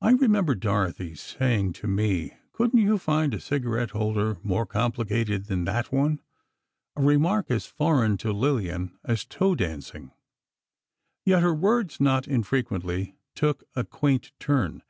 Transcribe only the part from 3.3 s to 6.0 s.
a cigarette holder more complicated than that